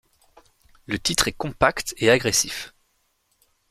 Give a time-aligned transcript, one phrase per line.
[0.87, 2.73] Le titre est compact et agressif.